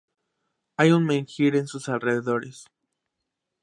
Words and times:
Hay 0.77 0.93
un 0.93 1.05
menhir 1.05 1.55
en 1.55 1.67
sus 1.67 1.87
alrededores. 1.87 2.65